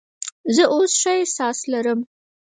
زه 0.55 0.63
اوس 0.73 0.91
ښه 1.01 1.11
احساس 1.19 1.57
لرم. 1.71 1.99